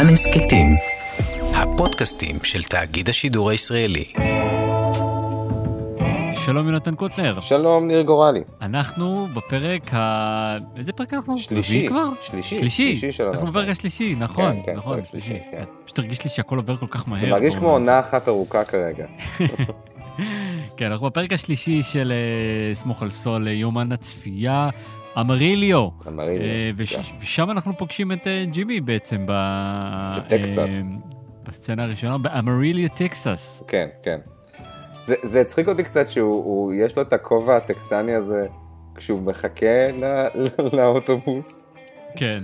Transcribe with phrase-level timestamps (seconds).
[0.00, 0.66] כאן הסכתים,
[1.54, 4.04] הפודקאסטים של תאגיד השידור הישראלי.
[6.32, 7.40] שלום יונתן קוטנר.
[7.40, 8.42] שלום ניר גורלי.
[8.62, 10.54] אנחנו בפרק ה...
[10.76, 11.38] איזה פרק אנחנו?
[11.38, 11.88] שלישי.
[11.88, 12.08] כבר?
[12.20, 12.58] שלישי.
[12.58, 12.96] שלישי.
[12.96, 14.52] שלישי של אנחנו בפרק השלישי, נכון.
[14.52, 15.64] כן, כן, נכון, פרק שלישי, כן.
[15.84, 17.20] פשוט הרגיש לי שהכל עובר כל כך מהר.
[17.20, 19.06] זה מרגיש כמו עונה אחת ארוכה כרגע.
[20.76, 24.68] כן, אנחנו בפרק השלישי של אה, סמוך על סול, אה, יומן הצפייה,
[25.18, 25.88] אמריליו.
[26.08, 27.02] אמריליו, אה, וש- כן.
[27.20, 29.32] ושם אנחנו פוגשים את אה, ג'ימי בעצם ב...
[30.18, 30.58] בטקסס.
[30.58, 30.96] אה,
[31.48, 33.62] בסצנה הראשונה, באמריליו, טקסס.
[33.68, 34.18] כן, כן.
[35.02, 38.46] זה, זה הצחיק אותי קצת שהוא, הוא- יש לו את הכובע הטקסני הזה
[38.94, 40.04] כשהוא מחכה ל,
[40.76, 41.64] לאוטובוס,
[42.16, 42.38] כן.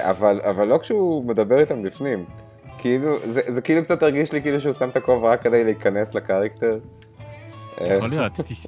[0.00, 2.24] אבל, אבל לא כשהוא מדבר איתם בפנים.
[2.78, 6.14] כאילו, זה, זה כאילו קצת הרגיש לי כאילו שהוא שם את הכובע רק כדי להיכנס
[6.14, 6.78] לקרקטר.
[7.80, 8.32] אה, יכול להיות.
[8.32, 8.66] תש-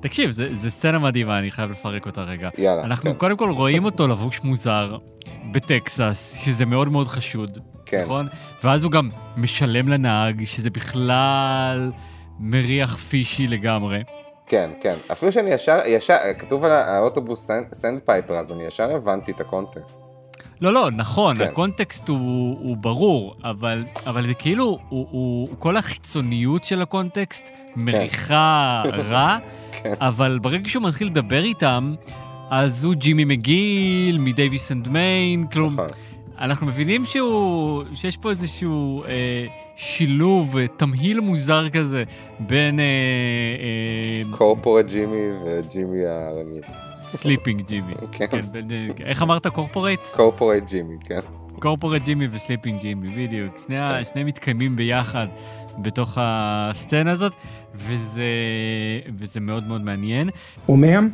[0.00, 2.48] תקשיב, זה סצנה מדהימה, אני חייב לפרק אותה רגע.
[2.58, 3.16] יאללה, אנחנו כן.
[3.18, 4.96] קודם כל רואים אותו לבוש מוזר
[5.52, 8.02] בטקסס, שזה מאוד מאוד חשוד, כן.
[8.02, 8.26] נכון?
[8.64, 11.90] ואז הוא גם משלם לנהג, שזה בכלל
[12.40, 14.02] מריח fishy לגמרי.
[14.46, 14.94] כן, כן.
[15.12, 20.00] אפילו שאני ישר, ישר, כתוב על האוטובוס Sandpiper, אז אני ישר הבנתי את הקונטקסט.
[20.60, 21.44] לא, לא, נכון, כן.
[21.44, 28.82] הקונטקסט הוא, הוא ברור, אבל, אבל זה כאילו, הוא, הוא, כל החיצוניות של הקונטקסט מריחה
[29.08, 29.38] רע,
[29.82, 29.92] כן.
[30.00, 31.94] אבל ברגע שהוא מתחיל לדבר איתם,
[32.50, 35.86] אז הוא ג'ימי מקגיל מ Davis and Main, כלום, נכון.
[36.38, 42.04] אנחנו מבינים שהוא, שיש פה איזשהו אה, שילוב, אה, תמהיל מוזר כזה
[42.40, 46.62] בין אה, אה, corporate ג'ימי וג'ימי הרגיל.
[47.08, 47.94] Slippin' ג'ימי.
[48.12, 48.26] כן.
[48.30, 48.40] כן,
[48.70, 50.00] אה, איך אמרת corporate?
[50.16, 51.18] corporate ג'ימי, כן.
[51.58, 53.58] corporate ג'ימי ו Slippin' ג'ימי, בדיוק.
[53.66, 55.26] שני, ה- שניהם מתקיימים ביחד
[55.78, 57.32] בתוך הסצנה הזאת,
[57.74, 58.22] וזה,
[59.18, 60.30] וזה מאוד מאוד מעניין.
[60.68, 61.10] Well, ma'am,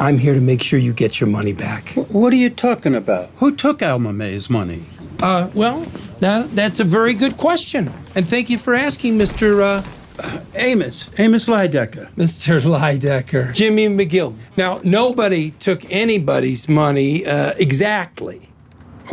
[0.00, 1.84] I'm here to make sure you get your money back.
[2.12, 3.26] What are you talking about?
[3.40, 4.82] Who took Alma May's money?
[5.20, 5.78] Uh, well,
[6.20, 7.82] that, that's a very good question.
[8.14, 9.46] And thank you for asking, Mr.
[9.70, 9.82] Uh,
[10.54, 11.08] Amos.
[11.18, 12.08] Amos Lydecker.
[12.14, 12.60] Mr.
[12.60, 13.52] Lydecker.
[13.54, 14.34] Jimmy McGill.
[14.56, 18.48] Now, nobody took anybody's money uh, exactly.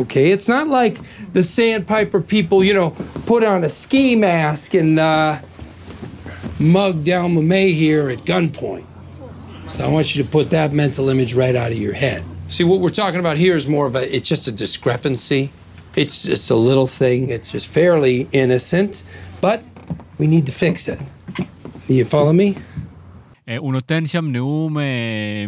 [0.00, 0.98] Okay, it's not like
[1.32, 2.90] the Sandpiper people, you know,
[3.24, 5.40] put on a ski mask and uh,
[6.58, 8.84] mugged Alma May here at gunpoint.
[9.70, 12.22] So I want you to put that mental image right out of your head.
[12.48, 15.50] See, what we're talking about here is more of a, it's just a discrepancy.
[15.96, 17.30] It's just a little thing.
[17.30, 19.02] It's just fairly innocent,
[19.40, 19.62] but
[20.20, 21.00] we need to fix it.
[21.88, 22.58] You follow me?
[23.48, 24.84] אה, הוא נותן שם נאום אה,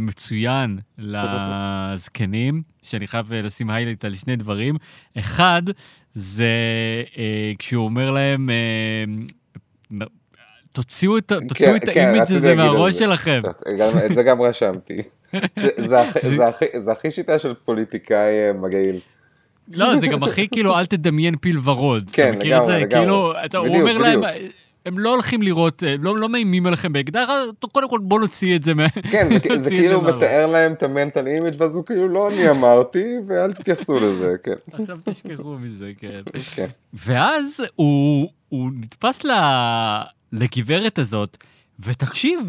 [0.01, 4.77] מצוין לזקנים, שאני חייב אה, לשים היילייט על שני דברים.
[5.19, 5.63] אחד,
[6.15, 6.53] זה
[7.59, 8.51] כשהוא אומר להם,
[10.73, 12.99] תוציאו את, כן, כן, האימיג' הזה מהראש זה.
[12.99, 13.43] שלכם.
[14.07, 15.03] את זה גם רשמתי.
[16.81, 19.01] זה הכי- שיטה של פוליטיקאי מגעיל.
[19.73, 22.11] לא, זה גם הכי כאילו, אל תדמיין פיל ורוד.
[22.13, 22.79] כן, את לגמרי, זה?
[22.79, 22.99] לגמרי.
[23.01, 24.53] כאילו, אתה, הוא בדיוק, אומר להם, בדיוק.
[24.87, 27.29] הם לא הולכים לראות, אה, לא, לא מאיימים עליכם באקדח,
[27.73, 28.89] קודם כל בוא נוציא את זה מה...
[29.11, 30.03] כן, זה- זה כאילו.
[30.03, 34.53] מתאר להם את המנטל אימיג' ואז הוא כאילו לא אני אמרתי ואל תתייחסו לזה, כן.
[34.73, 36.21] עכשיו תשכחו מזה, כן.
[36.55, 36.67] כן.
[36.95, 39.31] ואז הוא, הוא נתפס ל,
[40.33, 41.37] לגברת הזאת,
[41.81, 42.41] ותקשיב,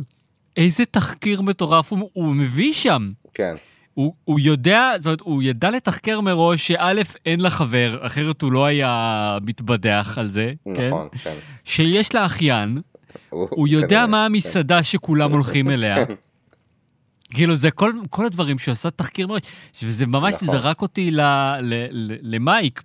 [0.57, 3.11] איזה תחקיר מטורף הוא, הוא מביא שם.
[3.33, 3.55] כן,
[3.99, 8.51] הוא, הוא יודע, זאת אומרת, הוא ידע לתחקר מראש שא', אין לה חבר, אחרת הוא
[8.51, 10.89] לא היה מתבדח על זה, כן?
[10.89, 11.35] נכון, כן.
[11.63, 12.81] שיש לה אחיין,
[13.29, 14.25] הוא יודע כנראה, מה כן.
[14.25, 15.95] המסעדה שכולם הולכים אליה.
[17.33, 19.41] כאילו זה כל, כל הדברים שהוא עשה תחקיר מראש,
[19.83, 20.47] וזה ממש נכון.
[20.47, 21.21] זרק אותי ל,
[21.61, 22.83] ל, ל, למייק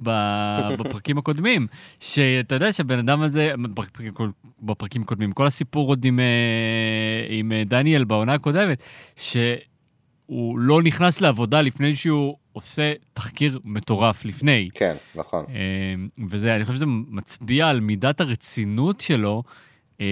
[0.79, 1.67] בפרקים הקודמים,
[2.01, 4.13] שאתה יודע שהבן אדם הזה, בפרקים,
[4.63, 6.25] בפרקים הקודמים, כל הסיפור עוד עם, אה,
[7.29, 8.83] עם אה, דניאל בעונה הקודמת,
[10.27, 14.69] שהוא לא נכנס לעבודה לפני שהוא עושה תחקיר מטורף לפני.
[14.75, 15.45] כן, נכון.
[15.49, 19.43] אה, וזה, אני חושב שזה מצביע על מידת הרצינות שלו
[20.01, 20.07] אה,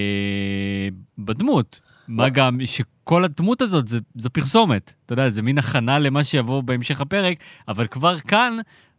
[1.19, 1.81] בדמות.
[2.09, 4.93] מה גם שכל הדמות הזאת זה, זו פרסומת.
[5.06, 8.59] אתה יודע, זה מין הכנה למה שיבוא בהמשך הפרק, אבל כבר כאן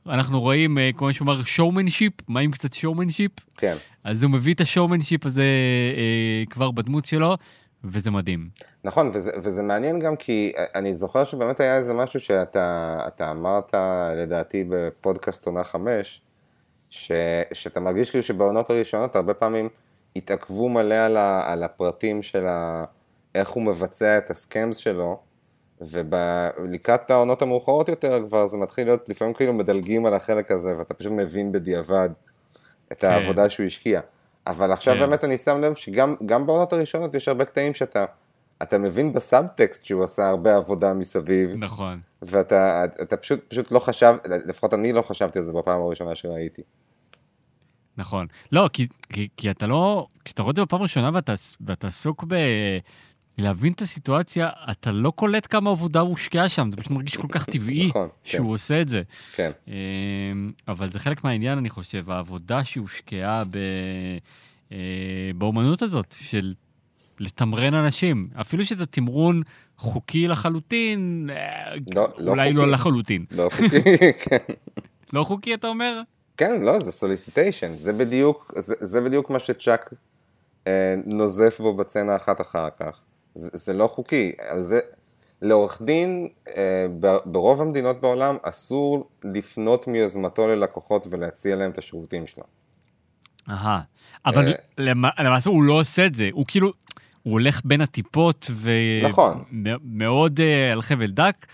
[0.09, 3.31] אנחנו רואים, אה, כמו שהוא אמר, שואומנשיפ, מה עם קצת שואומנשיפ?
[3.57, 3.75] כן.
[4.03, 5.43] אז הוא מביא את השואומנשיפ הזה
[5.97, 7.37] אה, כבר בדמות שלו,
[7.83, 8.49] וזה מדהים.
[8.83, 13.73] נכון, וזה, וזה מעניין גם כי אני זוכר שבאמת היה איזה משהו שאתה אתה אמרת
[14.15, 16.21] לדעתי בפודקאסט עונה חמש,
[16.89, 17.11] ש,
[17.53, 19.69] שאתה מרגיש כאילו שבעונות הראשונות הרבה פעמים
[20.15, 22.85] התעכבו מלא על, ה, על הפרטים של ה,
[23.35, 25.19] איך הוא מבצע את הסקאמס שלו,
[25.81, 30.93] ולקראת העונות המאוחרות יותר כבר זה מתחיל להיות, לפעמים כאילו מדלגים על החלק הזה ואתה
[30.93, 32.09] פשוט מבין בדיעבד
[32.91, 34.01] את העבודה שהוא השקיע.
[34.47, 34.99] אבל עכשיו כן.
[34.99, 38.05] באמת אני שם לב שגם גם בעונות הראשונות יש הרבה קטעים שאתה
[38.63, 41.99] אתה מבין בסאבטקסט שהוא עשה הרבה עבודה מסביב, נכון.
[42.21, 46.61] ואתה אתה פשוט, פשוט לא חשב, לפחות אני לא חשבתי על זה בפעם הראשונה שראיתי.
[47.97, 48.27] נכון.
[48.51, 51.33] לא, כי, כי, כי אתה לא, כשאתה רואה את זה בפעם הראשונה ואתה,
[51.67, 52.35] ואתה עסוק ב...
[53.37, 57.45] להבין את הסיטואציה, אתה לא קולט כמה עבודה הושקעה שם, זה פשוט מרגיש כל כך
[57.45, 58.51] טבעי נכון, שהוא כן.
[58.51, 59.01] עושה את זה.
[59.35, 59.73] כן, אמ,
[60.67, 63.57] אבל זה חלק מהעניין, אני חושב, העבודה שהושקעה ב...
[64.71, 64.77] אה,
[65.35, 66.53] באומנות הזאת, של
[67.19, 68.27] לתמרן אנשים.
[68.41, 69.41] אפילו שזה תמרון
[69.77, 72.71] חוקי לחלוטין, אה, לא- לא אולי לא חוקי.
[72.71, 73.25] לחלוטין.
[73.31, 73.67] לא חוקי,
[74.23, 74.53] כן.
[75.13, 76.01] לא חוקי, אתה אומר?
[76.37, 79.93] כן, לא, זה סוליסיטיישן, זה בדיוק, זה, זה בדיוק מה שצ'אק
[80.67, 83.01] אה, נוזף בו בצנה אחת אחר כך.
[83.35, 84.79] זה, זה לא חוקי, על זה,
[85.41, 86.27] לעורך דין
[86.57, 86.85] אה,
[87.25, 92.43] ברוב המדינות בעולם אסור לפנות מיוזמתו ללקוחות ולהציע להם את השירותים שלו.
[93.49, 93.81] אהה.
[94.25, 96.73] אבל אה, למ- למעשה הוא לא עושה את זה, הוא כאילו,
[97.23, 98.49] הוא הולך בין הטיפות,
[99.03, 99.43] נכון.
[99.65, 101.45] ומאוד אה, על חבל דק,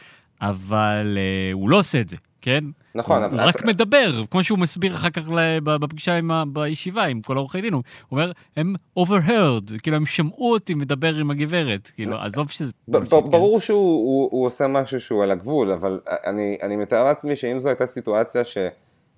[0.42, 2.64] אבל אה, הוא לא עושה את זה, כן?
[2.95, 5.24] נכון, הוא, רק מדבר, כמו שהוא מסביר אחר כך
[5.63, 10.53] בפגישה עם ה- בישיבה עם כל העורכי דין, הוא אומר, הם overheard, כאילו הם שמעו
[10.53, 12.71] אותי מדבר עם הגברת, כאילו, עזוב שזה...
[12.88, 13.31] ב- bullshit, ב- כן?
[13.31, 17.59] ברור שהוא הוא, הוא עושה משהו שהוא על הגבול, אבל אני, אני מתאר לעצמי שאם
[17.59, 18.41] זו הייתה סיטואציה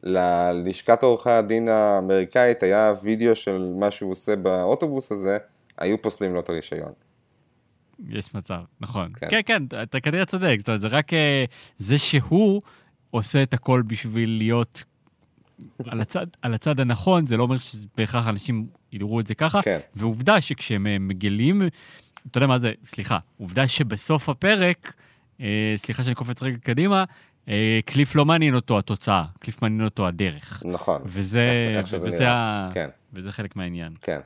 [0.03, 5.37] שללשכת עורכי הדין האמריקאית היה וידאו של מה שהוא עושה באוטובוס הזה,
[5.77, 6.91] היו פוסלים לו את הרישיון.
[8.09, 9.07] יש מצב, נכון.
[9.19, 9.27] כן.
[9.29, 11.45] כן, כן, אתה כנראה צודק, זאת אומרת, זה רק אה,
[11.77, 12.61] זה שהוא
[13.11, 14.83] עושה את הכל בשביל להיות
[15.87, 19.61] על הצד, על הצד הנכון, זה לא אומר שבהכרח אנשים יראו את זה ככה.
[19.61, 19.79] כן.
[19.95, 21.61] ועובדה שכשהם אה, מגלים,
[22.31, 24.93] אתה יודע מה זה, סליחה, עובדה שבסוף הפרק,
[25.41, 27.03] אה, סליחה שאני קופץ רגע קדימה,
[27.49, 30.63] אה, קליף לא מעניין אותו התוצאה, קליף מעניין אותו הדרך.
[30.65, 31.01] נכון.
[31.05, 32.29] וזה, איך- איך וזה.
[32.31, 32.69] ה...
[32.73, 32.89] כן.
[33.13, 33.93] וזה חלק מהעניין.
[34.01, 34.19] כן.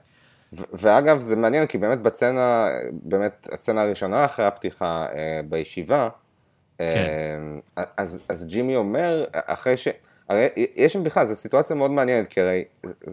[0.53, 2.67] ו- ואגב, זה מעניין, כי באמת בצנה,
[3.03, 6.09] באמת, הצנה הראשונה אחרי הפתיחה אה, בישיבה,
[6.79, 9.87] אה, אז, אז ג'ימי אומר, אחרי ש...
[10.29, 12.63] הרי יש שם בכלל, זו סיטואציה מאוד מעניינת, כי הרי,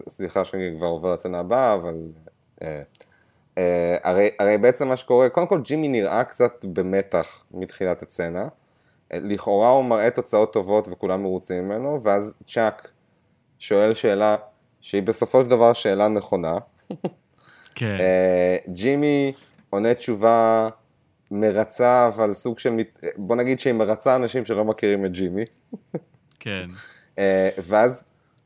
[0.09, 1.95] סליחה שאני כבר עובר לצנה הבאה, אבל...
[2.61, 2.81] אה,
[3.57, 8.47] אה, הרי, הרי בעצם מה שקורה, קודם כל ג'ימי נראה קצת במתח מתחילת הצנה.
[9.13, 12.91] אה, לכאורה הוא מראה תוצאות טובות וכולם מרוצים ממנו, ואז צ'אק
[13.59, 14.35] שואל שאלה
[14.81, 16.57] שהיא בסופו של דבר שאלה נכונה.
[17.75, 19.33] כן, אה, ג'ימי
[19.69, 20.69] עונה תשובה
[21.33, 25.43] מרצה, אבל סוג של, מת- בוא נגיד שהיא מרצה אנשים שלא מכירים את ג'ימי.
[26.39, 26.65] כן,
[27.19, 28.03] אה, ואז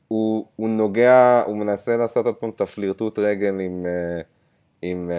[0.07, 4.21] הוא, הוא נוגע, הוא מנסה לעשות עוד פעם את הפלירטוט רגל עם, אה,
[4.81, 5.11] עם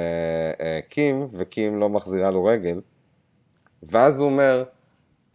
[0.60, 2.80] אה, קים, וקים לא מחזירה לו רגל.
[3.82, 4.64] ואז הוא אומר,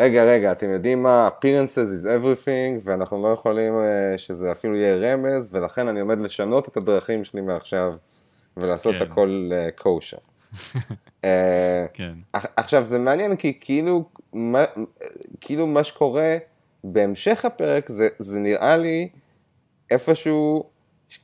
[0.01, 3.73] רגע, רגע, אתם יודעים מה, appearances is everything, ואנחנו לא יכולים
[4.17, 7.95] שזה אפילו יהיה רמז, ולכן אני עומד לשנות את הדרכים שלי מעכשיו,
[8.57, 9.01] ולעשות כן.
[9.01, 10.17] את הכל קושר.
[11.93, 12.13] כן.
[12.33, 14.63] עכשיו זה מעניין כי כאילו מה,
[15.41, 16.37] כאילו מה שקורה
[16.83, 19.09] בהמשך הפרק זה, זה נראה לי
[19.91, 20.69] איפשהו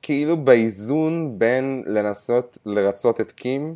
[0.02, 3.76] כאילו באיזון בין לנסות לרצות את קים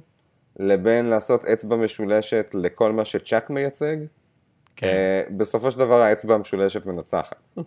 [0.60, 3.98] לבין לעשות אצבע משולשת לכל מה שצ'אק מייצג.
[4.76, 4.88] כן.
[4.88, 7.58] אה, בסופו של דבר האצבע המשולשת מנצחת.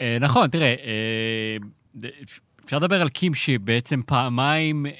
[0.00, 2.08] אה, נכון, תראה, אה,
[2.64, 4.92] אפשר לדבר על קים שבעצם פעמיים אה,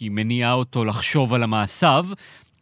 [0.00, 2.06] היא מניעה אותו לחשוב על המעשיו.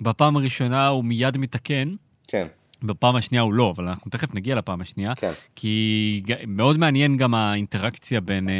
[0.01, 1.95] בפעם הראשונה הוא מיד מתקן,
[2.29, 2.47] כן,
[2.83, 5.15] בפעם השנייה הוא לא, אבל אנחנו תכף נגיע לפעם השנייה.
[5.15, 5.33] כן.
[5.57, 8.55] כי מאוד מעניין גם האינטראקציה בין אה,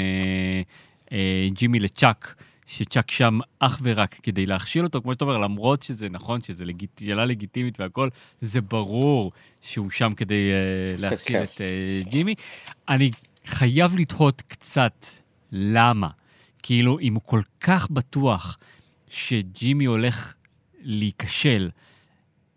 [1.13, 2.35] אה, ג'ימי לצ'אק,
[2.67, 7.01] שצ'אק שם אך ורק כדי להכשיל אותו, כמו שאתה אומר, למרות שזה נכון, שזה לגיט...
[7.05, 8.09] שאלה לגיטימית והכל,
[8.41, 11.45] זה ברור שהוא שם כדי אה, להכשיל כן.
[11.45, 12.35] את אה, ג'ימי.
[12.89, 13.11] אני
[13.47, 15.07] חייב לתהות קצת
[15.53, 16.09] למה.
[16.63, 18.57] כאילו, אם הוא כל כך בטוח
[19.09, 20.35] שג'ימי הולך
[20.81, 21.71] להיכשל,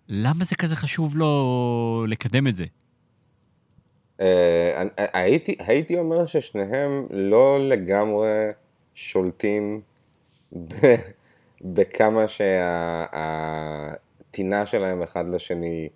[0.07, 2.65] למה זה כזה חשוב לו לקדם את זה?
[4.21, 8.47] אה, הייתי, הייתי אומר ששניהם לא לגמרי
[8.95, 9.81] שולטים
[10.53, 10.75] ב,
[11.61, 12.25] בכמה
[14.27, 15.89] שהטינה שלהם אחד לשני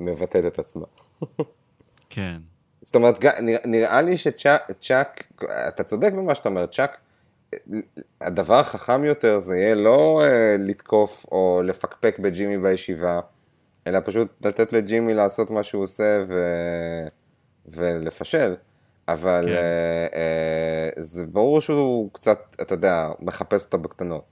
[0.00, 0.86] מבטאת את עצמה.
[2.10, 2.51] כן.
[2.82, 3.24] זאת אומרת,
[3.64, 5.32] נראה, לי שצ'אק,
[5.68, 6.96] אתה צודק במה שאתה אומר, צ'אק,
[8.20, 13.20] הדבר החכם יותר זה יהיה לא אה, לתקוף או לפקפק בג'ימי בישיבה,
[13.86, 16.34] אלא פשוט לתת לג'ימי לעשות מה שהוא עושה ו...
[17.66, 18.54] ולפשל.
[19.08, 19.52] אבל כן.
[19.52, 24.24] אה, אה, זה ברור שהוא קצת, אתה יודע, מחפש אותו בקטנות.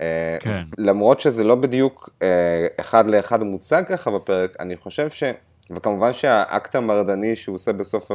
[0.00, 0.62] אה, כן.
[0.78, 5.22] למרות שזה לא בדיוק אה, אחד לאחד מוצג ככה בפרק, אני חושב ש...
[5.70, 8.10] וכמובן שהאקט המרדני שהוא עושה בסוף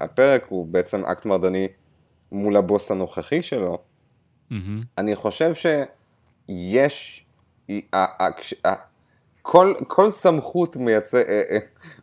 [0.00, 1.68] הפרק הוא בעצם אקט מרדני
[2.32, 3.78] מול הבוס הנוכחי שלו.
[4.50, 4.80] מהמם.
[4.98, 5.52] אני חושב
[6.48, 7.24] יש,
[7.70, 8.74] ה- ה- כש- ה-
[9.42, 11.58] כל, כל סמכות מייצג, אה, אה,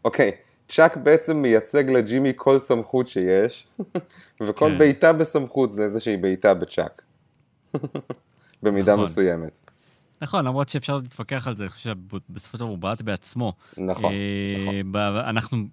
[0.06, 0.32] אוקיי,
[0.70, 3.68] צ'אק בעצם מייצג לג'ימי כל סמכות שיש,
[4.44, 4.78] וכל כן.
[4.78, 7.02] בעיטה בסמכות זה איזושהי בעיטה בצ'אק.
[8.64, 9.04] במידה נכון.
[9.04, 9.69] מסוימת.
[10.22, 11.90] נכון, למרות שאפשר להתווכח על זה, אני חושב
[12.30, 13.54] שבסופו של דבר הוא בעט בעצמו.
[13.78, 14.96] נכון, אה, נכון.
[15.30, 15.68] אנחנו,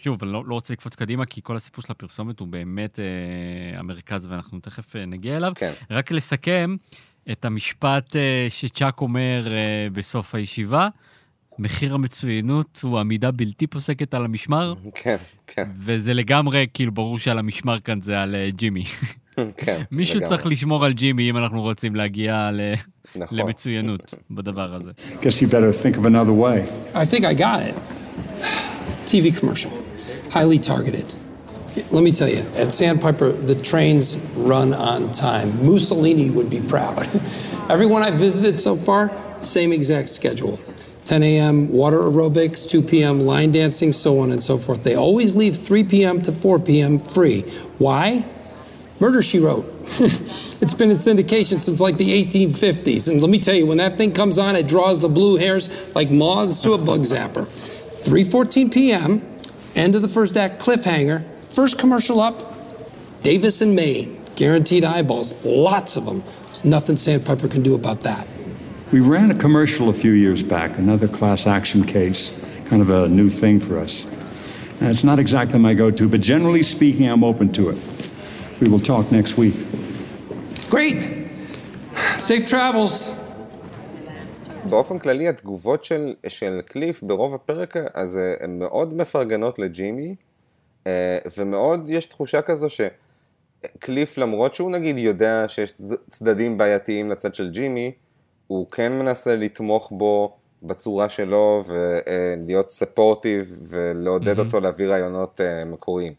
[0.00, 3.78] שוב, אני לא, לא רוצה לקפוץ קדימה, כי כל הסיפור של הפרסומת הוא באמת אה,
[3.78, 5.52] המרכז, ואנחנו תכף אה, נגיע אליו.
[5.54, 5.72] כן.
[5.90, 6.76] רק לסכם
[7.32, 8.16] את המשפט
[8.48, 9.48] שצ'אק אומר
[9.92, 10.88] בסוף הישיבה,
[11.58, 17.38] מחיר המצוינות הוא עמידה בלתי פוסקת על המשמר, כן, כן, וזה לגמרי, כאילו, ברור שעל
[17.38, 18.84] המשמר כאן זה על ג'ימי.
[19.57, 19.81] כן.
[19.91, 20.29] מישהו לגמרי.
[20.29, 22.61] צריך לשמור על ג'ימי אם אנחנו רוצים להגיע ל...
[23.15, 23.37] נכון.
[23.37, 24.91] למצוינות בדבר הזה.
[25.21, 26.65] Guess you better think of another way.
[26.95, 27.75] I think I got it.
[29.05, 29.71] TV commercial,
[30.31, 31.13] highly targeted.
[31.91, 35.49] Let me tell you, at Sandpiper, the trains run on time.
[35.65, 37.09] Mussolini would be proud.
[37.75, 39.11] Everyone I visited so far,
[39.41, 40.59] same exact schedule.
[41.05, 41.69] 10 a.m.
[41.69, 43.21] water aerobics, 2 p.m.
[43.21, 44.83] line dancing, so on and so forth.
[44.83, 46.21] They always leave 3 p.m.
[46.21, 46.99] to 4 p.m.
[46.99, 47.41] free.
[47.77, 48.25] Why?
[49.00, 49.64] Murder She Wrote.
[50.00, 53.08] it's been in syndication since like the 1850s.
[53.08, 55.94] And let me tell you, when that thing comes on, it draws the blue hairs
[55.94, 57.46] like moths to a bug zapper.
[58.02, 59.22] 3:14 p.m.
[59.74, 61.24] End of the first act cliffhanger.
[61.50, 62.42] First commercial up.
[63.22, 64.20] Davis and Maine.
[64.36, 65.32] Guaranteed eyeballs.
[65.44, 66.22] Lots of them.
[66.46, 68.26] There's nothing Sandpiper can do about that.
[68.90, 72.32] We ran a commercial a few years back, another class action case,
[72.66, 74.04] kind of a new thing for us.
[74.80, 77.78] And it's not exactly my go to, but generally speaking, I'm open to it.
[78.60, 79.56] We will talk next week.
[80.70, 81.00] Great.
[82.18, 83.12] Safe travels.
[84.70, 90.14] באופן כללי התגובות של, של קליף ברוב הפרק הזה הן מאוד מפרגנות לג'ימי
[90.86, 97.34] אה, ומאוד יש תחושה כזו שקליף למרות שהוא נגיד יודע שיש צד- צדדים בעייתיים לצד
[97.34, 97.92] של ג'ימי
[98.46, 106.12] הוא כן מנסה לתמוך בו בצורה שלו ולהיות ספורטיב ולעודד אותו להביא רעיונות אה, מקוריים.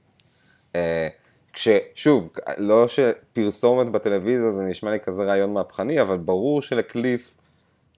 [1.68, 7.36] אה, כששוב, לא שפרסומת בטלוויזיה זה נשמע לי כזה רעיון מהפכני, אבל ברור שלקליף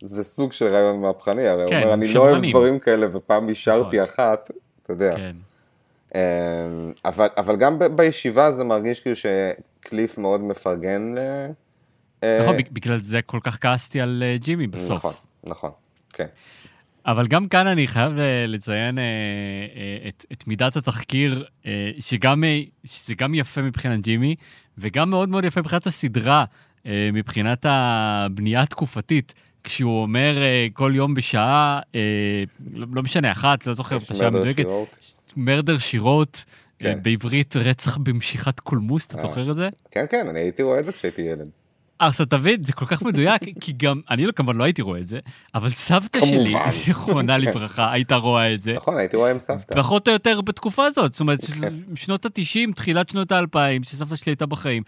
[0.01, 3.07] זה סוג של רעיון מהפכני, הרי הוא כן, אומר, אני לא אוהב שמרנים." דברים כאלה,
[3.17, 4.09] ופעם אישרתי נכון.
[4.13, 4.51] אחת,
[4.83, 5.15] אתה יודע.
[5.15, 5.35] כן.
[6.15, 6.19] אמ,
[7.05, 11.19] אבל, אבל גם ב- בישיבה זה מרגיש כאילו שקליף מאוד מפרגן ל...
[12.23, 14.97] אה, נכון, בג- בגלל זה כל כך כעסתי על אה, ג'ימי בסוף.
[14.97, 15.13] נכון,
[15.43, 15.71] נכון,
[16.13, 16.25] כן.
[17.05, 22.43] אבל גם כאן אני חייב אה, לציין אה, אה, את, את מידת התחקיר, אה, שגם,
[22.85, 24.35] שזה גם יפה מבחינת ג'ימי,
[24.77, 26.45] וגם מאוד מאוד יפה מבחינת הסדרה,
[26.85, 29.33] אה, מבחינת הבנייה התקופתית.
[29.63, 32.43] כשהוא אומר אה, כל יום בשעה, אה,
[32.73, 34.63] לא, לא משנה, אחת, לא זוכר את השעה מרדר המדויקת.
[35.37, 36.45] מרדר שירות,
[36.79, 36.99] כן.
[37.03, 39.69] בעברית רצח במשיכת קולמוס, אתה זוכר את זה?
[39.91, 41.49] כן, כן, אני הייתי רואה את זה כשהייתי ילד.
[42.07, 45.19] עכשיו תבין, זה כל כך מדויק, כי גם, אני כמובן לא הייתי רואה את זה,
[45.55, 46.53] אבל סבתא שלי.
[46.69, 48.73] זיכרונה לברכה, הייתה רואה את זה.
[48.73, 49.75] נכון, הייתי רואה עם סבתא.
[49.75, 51.73] פחות או יותר בתקופה הזאת, זאת אומרת, כן.
[51.95, 54.83] שנות ה-90, תחילת שנות ה-2000, שסבתא שלי הייתה בחיים.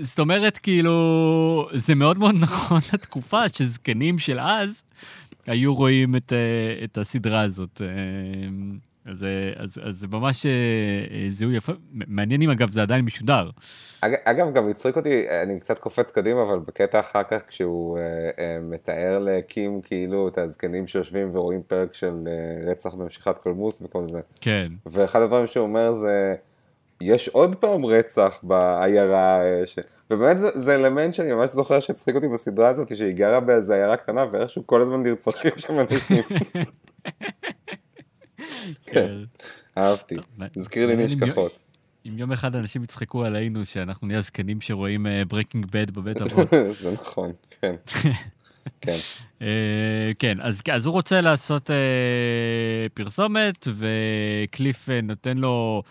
[0.00, 4.82] זאת אומרת, כאילו, זה מאוד מאוד נכון לתקופה שזקנים של אז
[5.46, 7.82] היו רואים את, אה, את הסדרה הזאת.
[9.10, 9.28] אז, אה,
[9.62, 11.72] אז, אז זה ממש אה, אה, זיהוי יפה.
[11.92, 13.50] מעניין אם אגב זה עדיין משודר.
[14.00, 18.02] אג- אגב, גם הצחיק אותי, אני קצת קופץ קדימה, אבל בקטע אחר כך, כשהוא אה,
[18.38, 24.02] אה, מתאר לקים כאילו את הזקנים שיושבים ורואים פרק של אה, רצח במשיכת קולמוס וכל
[24.08, 24.20] זה.
[24.40, 24.72] כן.
[24.86, 26.34] ואחד הדברים שהוא אומר זה,
[27.00, 29.78] יש עוד פעם רצח בעיירה, ש...
[30.10, 33.96] ובאמת זה, זה אלמנט שאני ממש זוכר שהצחיק אותי בסדרה הזאת, שהיא גרה באיזה עיירה
[33.96, 36.22] קטנה, ואיכשהו כל הזמן נרצחים שם אנשים.
[38.94, 39.14] כן.
[39.78, 40.16] אהבתי,
[40.56, 41.58] הזכיר לי מעניין אם נשכחות.
[42.06, 46.48] אם יום אחד אנשים יצחקו עלינו שאנחנו נהיה זקנים שרואים ברקינג בד בבית אבות.
[46.80, 47.74] זה נכון, כן.
[48.80, 48.96] כן.
[49.42, 51.76] אה, כן, אז, אז הוא רוצה לעשות אה,
[52.94, 55.82] פרסומת, וקליף אה, נותן לו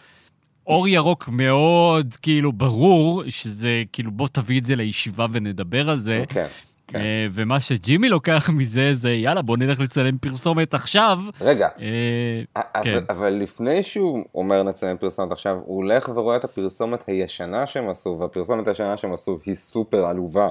[0.67, 6.23] אור ירוק מאוד, כאילו, ברור, שזה כאילו, בוא תביא את זה לישיבה ונדבר על זה.
[6.29, 6.47] כן.
[6.87, 6.99] כן.
[6.99, 11.19] אה, ומה שג'ימי לוקח מזה זה, יאללה, בוא נלך לצלם פרסומת עכשיו.
[11.41, 12.97] רגע, אה, אבל, כן.
[13.09, 18.17] אבל לפני שהוא אומר נצלם פרסומת עכשיו, הוא הולך ורואה את הפרסומת הישנה שהם עשו,
[18.19, 20.49] והפרסומת הישנה שהם עשו היא סופר עלובה.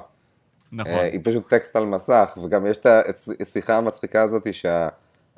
[0.73, 0.93] נכון.
[0.93, 2.87] אה, היא פשוט טקסט על מסך, וגם יש את
[3.41, 4.89] השיחה המצחיקה הזאת שה...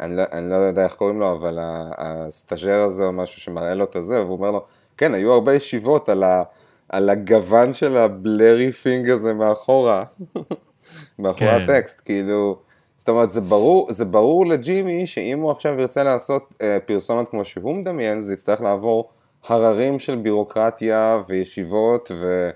[0.00, 3.74] אני לא, אני לא יודע איך קוראים לו, אבל ה- הסטאז'ר הזה או משהו שמראה
[3.74, 4.64] לו את הזה, והוא אומר לו,
[4.96, 6.42] כן, היו הרבה ישיבות על, ה,
[6.88, 10.04] על הגוון של ה blurry thing הזה מאחורה,
[11.18, 11.62] מאחורי כן.
[11.62, 12.58] הטקסט, כאילו,
[12.96, 17.44] זאת אומרת, זה ברור, זה ברור לג'ימי שאם הוא עכשיו ירצה לעשות אה, פרסומת כמו
[17.44, 19.10] שהוא מדמיין, זה יצטרך לעבור
[19.48, 22.50] הררים של בירוקרטיה וישיבות ו...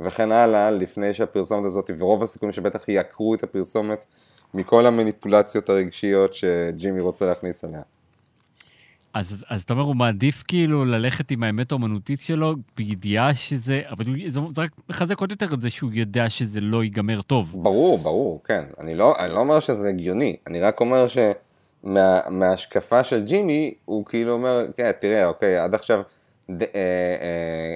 [0.00, 4.04] וכן הלאה, לפני שהפרסומת הזאת, ורוב הסיכויים שבטח יעקרו את הפרסומת
[4.54, 7.82] מכל המניפולציות הרגשיות שג'ימי רוצה להכניס אליה.
[9.14, 14.04] אז, אז אתה אומר, הוא מעדיף כאילו ללכת עם האמת האומנותית שלו, בידיעה שזה, אבל
[14.28, 17.54] זה, זה רק מחזק עוד יותר את זה שהוא יודע שזה לא ייגמר טוב.
[17.62, 18.64] ברור, ברור, כן.
[18.78, 21.06] אני לא, אני לא אומר שזה הגיוני, אני רק אומר
[21.84, 26.02] שמההשקפה של ג'ימי, הוא כאילו אומר, כן, תראה, אוקיי, עד עכשיו
[26.50, 26.66] אה, אה,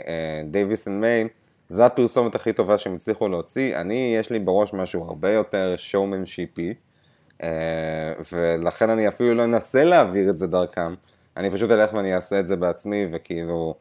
[0.09, 1.29] אה, Davis and Main,
[1.69, 6.75] זו הפרסומת הכי טובה שהם הצליחו להוציא, אני, יש לי בראש משהו הרבה יותר showmanshipy,
[7.43, 10.95] אה, ולכן אני אפילו לא אנסה להעביר את זה דרכם,
[11.37, 13.75] אני פשוט אלך ואני אעשה את זה בעצמי, וכאילו,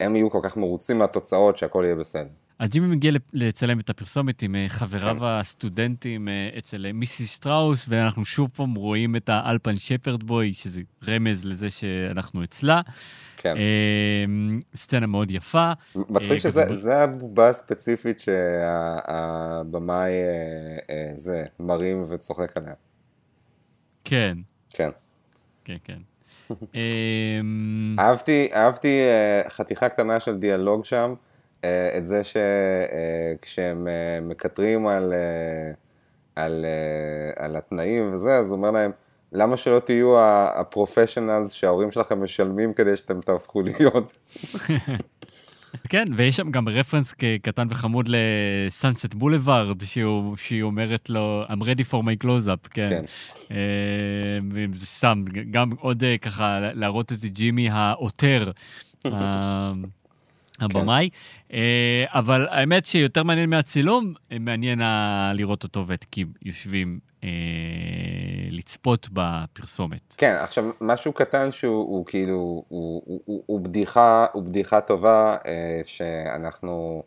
[0.00, 2.28] הם יהיו כל כך מרוצים מהתוצאות שהכל יהיה בסדר.
[2.58, 5.24] אז ג'ימי מגיע לצלם את הפרסומת עם אה, חבריו כן.
[5.24, 10.80] הסטודנטים אה, אצל אה, מיסיס שטראוס, ואנחנו שוב פעם רואים את האלפן שפרד בוי, שזה
[11.08, 12.80] רמז לזה שאנחנו אצלה.
[13.36, 13.56] כן.
[13.56, 14.24] אה,
[14.76, 15.72] סצנה מאוד יפה.
[15.94, 20.12] מצחיק אה, שזה זה הבובה הספציפית שהבמאי
[21.14, 22.74] זה מרים וצוחק עליה.
[24.04, 24.38] כן,
[24.70, 24.90] כן.
[25.64, 25.98] כן, כן.
[26.74, 27.40] אה,
[27.98, 31.14] אהבתי, אהבתי אה, חתיכה קטנה של דיאלוג שם,
[31.64, 33.88] אה, את זה שכשהם
[34.22, 35.72] מקטרים על, אה,
[36.36, 38.90] על, אה, על התנאים וזה, אז הוא אומר להם,
[39.32, 44.18] למה שלא תהיו הפרופשיונלס שההורים שלכם משלמים כדי שאתם תהפכו להיות?
[45.88, 49.82] כן, ויש שם גם רפרנס קטן וחמוד לסאנסט בולווארד,
[50.36, 52.88] שהיא אומרת לו, I'm ready for my close-up, כן.
[52.90, 53.04] כן.
[53.50, 58.50] אה, סתם, גם עוד אה, ככה להראות את ג'ימי העותר,
[59.12, 59.72] ה-
[60.60, 61.08] הבמאי.
[61.52, 61.58] אה,
[62.08, 64.80] אבל האמת שיותר מעניין מהצילום, אה, מעניין
[65.34, 67.28] לראות אותו ואת קים יושבים אה,
[68.50, 70.14] לצפות בפרסומת.
[70.16, 75.36] כן, עכשיו, משהו קטן שהוא הוא כאילו, הוא, הוא, הוא, הוא, בדיחה, הוא בדיחה טובה,
[75.46, 77.02] אה, שאנחנו,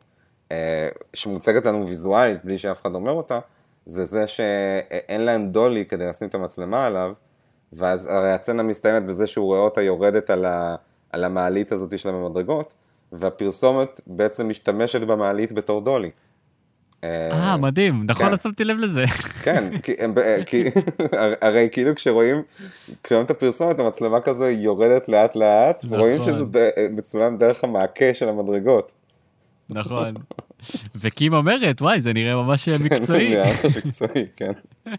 [0.52, 3.40] אה, שמוצגת לנו ויזואלית, בלי שאף אחד אומר אותה,
[3.86, 7.14] זה זה שאין להם דולי כדי לשים את המצלמה עליו,
[7.74, 10.76] ואז הרי הסצנה מסתיימת בזה שהוא רואה אותה יורדת על, ה,
[11.10, 12.74] על המעלית הזאת של המדרגות,
[13.12, 16.12] והפרסומת בעצם משתמשת במעלית בתור דולי.
[17.32, 18.32] אה, מדהים, נכון, כן.
[18.32, 19.06] לא שמתי לב לזה.
[19.46, 19.94] כן, כי,
[20.46, 20.64] כי,
[21.42, 22.42] הרי כאילו כשרואים,
[23.04, 26.00] כשרואים את הפרסומת, המצלמה כזה יורדת לאט לאט, נכון.
[26.00, 28.92] רואים שזה ד- מצולם דרך המעקה של המדרגות.
[29.70, 30.14] נכון.
[31.02, 33.30] וקים אומרת, וואי, זה נראה ממש מקצועי.
[33.36, 34.52] נראה ממש מקצועי, כן.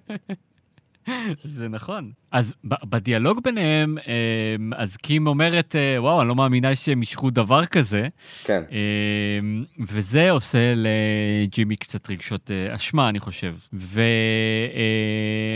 [1.42, 2.11] זה נכון.
[2.31, 7.66] אז בדיאלוג ביניהם, אמ, אז קים אומרת, אה, וואו, אני לא מאמינה שהם אישרו דבר
[7.66, 8.09] כזה,
[8.45, 13.55] כן, אמ, וזה עושה לג'ימי קצת רגשות אה, אשמה, אני חושב.
[13.73, 14.03] ו,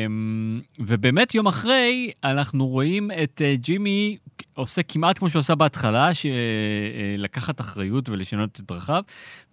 [0.07, 4.17] אמ, ובאמת, יום אחרי, אנחנו רואים את אה, ג'ימי
[4.55, 9.03] עושה כמעט כמו שהוא עשה בהתחלה, שלקחת אחריות ולשנות את דרכיו,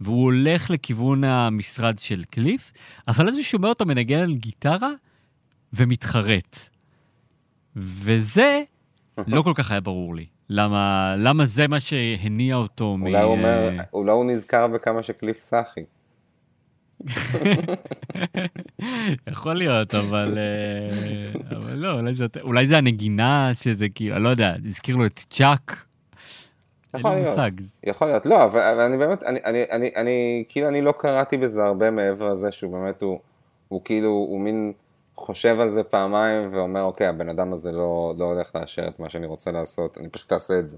[0.01, 2.71] והוא הולך לכיוון המשרד של קליף,
[3.07, 4.91] אבל אז הוא שומע אותו מנגן על גיטרה,
[5.77, 6.57] ומתחרט.
[7.75, 8.61] וזה
[9.27, 10.25] לא כל כך היה ברור לי.
[10.49, 13.05] למה, למה זה מה שהניע אותו מ...
[13.05, 15.83] אולי הוא אומר, אולי הוא נזכר בכמה שקליף סאחי.
[19.31, 24.29] יכול להיות, אבל, אה, אבל לא, אולי זה, אולי זה הנגינה שזה כאילו, אני לא
[24.29, 25.85] יודע, הזכיר לו את צ'אק.
[26.95, 27.27] יכול להיות.
[27.27, 27.51] מושג.
[27.83, 31.37] יכול להיות, לא, אבל אבל אני באמת, אני, אני, אני, אני, כאילו אני לא קראתי
[31.37, 33.19] בזה הרבה מעבר לזה שהוא באמת, הוא,
[33.67, 34.73] הוא כאילו, הוא מין
[35.17, 39.09] חושב על זה פעמיים ואומר, אוקיי, הבן אדם הזה לא, לא הולך לאשר את מה
[39.09, 40.77] שאני רוצה לעשות, אני פשוט אעשה את זה.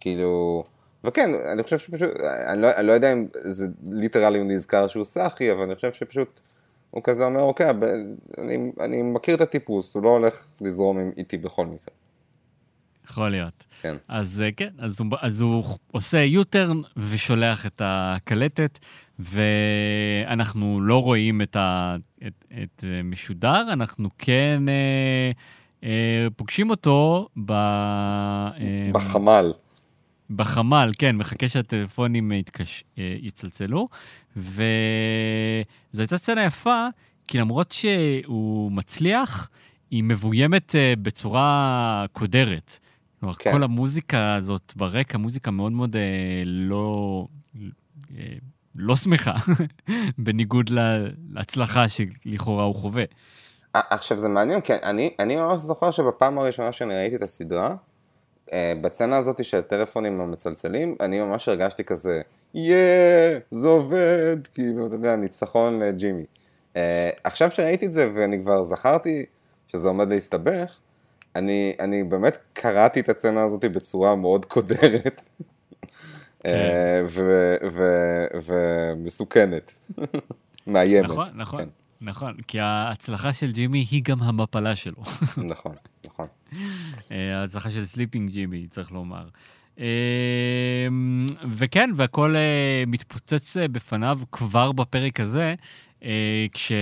[0.00, 0.64] כאילו,
[1.04, 2.10] וכן, אני חושב שפשוט,
[2.46, 5.92] אני לא, אני לא יודע אם זה ליטרלי הוא נזכר שהוא סאחי, אבל אני חושב
[5.92, 6.40] שפשוט,
[6.90, 7.70] הוא כזה אומר, אוקיי,
[8.38, 11.94] אני, אני מכיר את הטיפוס, הוא לא הולך לזרום איתי בכל מקרה.
[13.10, 13.64] יכול להיות.
[13.80, 13.96] כן.
[14.08, 18.78] אז אה, כן, אז הוא, אז הוא עושה יוטרן ושולח את הקלטת,
[19.18, 21.96] ואנחנו לא רואים את, ה,
[22.26, 25.30] את, את אה, משודר, אנחנו כן אה,
[25.84, 29.52] אה, פוגשים אותו ב, אה, בחמ"ל.
[30.30, 32.84] בחמ"ל, כן, מחכה שהטלפונים יתקש...
[32.98, 33.86] אה, יצלצלו,
[34.36, 34.52] וזו
[35.98, 36.86] הייתה סצנה יפה,
[37.28, 39.50] כי למרות שהוא מצליח,
[39.90, 42.78] היא מבוימת אה, בצורה קודרת.
[43.20, 43.52] כלומר, כן.
[43.52, 45.96] כל המוזיקה הזאת ברקע, מוזיקה מאוד מאוד
[46.44, 47.26] לא,
[48.76, 49.34] לא שמחה,
[50.18, 50.98] בניגוד לה-
[51.32, 53.04] להצלחה שלכאורה הוא חווה.
[53.72, 57.74] עכשיו זה מעניין, כי אני, אני ממש זוכר שבפעם הראשונה שאני ראיתי את הסדרה,
[58.52, 62.20] אה, בצנה הזאת של הטלפונים המצלצלים, אני ממש הרגשתי כזה,
[62.54, 66.24] יאה, זה עובד, כאילו, אתה יודע, ניצחון לג'ימי.
[66.76, 69.24] אה, עכשיו שראיתי את זה ואני כבר זכרתי
[69.68, 70.78] שזה עומד להסתבך,
[71.36, 75.22] אני, אני באמת קראתי את הסצנה הזאת בצורה מאוד קודרת.
[76.46, 77.02] אה,
[78.44, 79.78] ומסוכנת,
[80.66, 81.10] מאיימת.
[81.10, 81.68] נכון, נכון, כן,
[82.00, 85.02] נכון, כי ההצלחה של ג'ימי היא גם המפלה שלו.
[85.52, 85.74] נכון,
[86.06, 86.26] נכון.
[87.12, 89.28] אה, ההצלחה של Slippin' ג'ימי, צריך לומר.
[89.80, 89.84] אה,
[91.50, 95.54] וכן, והכל אה, מתפוצץ בפניו כבר בפרק הזה,
[96.52, 96.72] כש...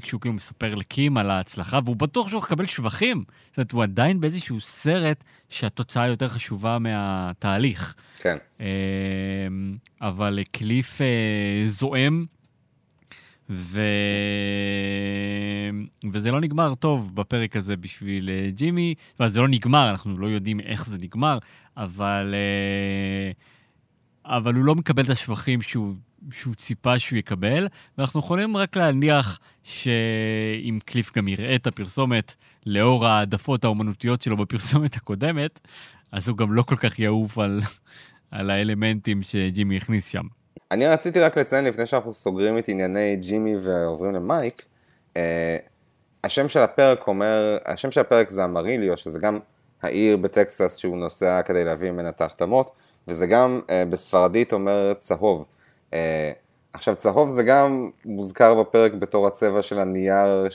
[0.00, 3.24] כשהוא כאילו מספר לקים על ההצלחה, והוא בטוח שהוא יקבל שבחים.
[3.48, 7.94] זאת אומרת, הוא עדיין באיזשהו סרט שהתוצאה יותר חשובה מהתהליך.
[8.18, 8.36] כן.
[8.60, 8.66] אה,
[10.00, 12.26] אבל קליף אה, זועם,
[13.50, 13.80] ו...
[16.12, 18.94] וזה לא נגמר טוב בפרק הזה בשביל אה, ג'ימי.
[19.10, 21.38] זאת אומרת, זה לא נגמר, אנחנו לא יודעים איך זה נגמר,
[21.76, 23.32] אבל, אה,
[24.36, 25.94] אבל הוא לא מקבל את השבחים שהוא,
[26.30, 32.34] שהוא ציפה שהוא יקבל, ואנחנו יכולים רק להניח שאם קליף גם יראה את הפרסומת,
[32.66, 35.60] לאור העדפות האומנותיות שלו בפרסומת הקודמת,
[36.12, 37.60] אז הוא גם לא כל כך יעוף על,
[38.30, 40.22] על האלמנטים שג'ימי הכניס שם.
[40.70, 44.62] אני רציתי רק לציין לפני שאנחנו סוגרים את ענייני ג'ימי ועוברים למייק,
[45.16, 45.56] אה,
[46.24, 49.38] השם של הפרק אומר, השם של הפרק זה אמריליו, שזה גם
[49.82, 52.70] העיר בטקסס שהוא נוסע כדי להביא ממנה את ההחתמות,
[53.08, 55.44] וזה גם אה, בספרדית אומר צהוב.
[55.94, 56.32] אה,
[56.72, 60.48] עכשיו צהוב זה גם מוזכר בפרק בתור הצבע של הנייר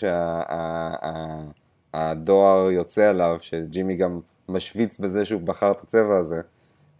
[1.94, 4.20] שהדואר יוצא עליו, שג'ימי גם
[4.50, 6.42] משוויץ בזה שהוא בחר את הצבע הזה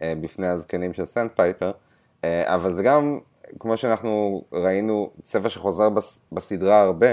[0.02, 1.72] אה, בפני הזקנים של סנט פייפר.
[2.24, 3.18] אה, אבל זה גם,
[3.58, 7.06] כמו שאנחנו ראינו, צבע שחוזר בס, בסדרה הרבה,